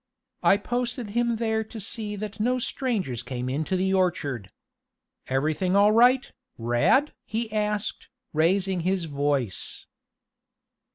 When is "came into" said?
3.21-3.75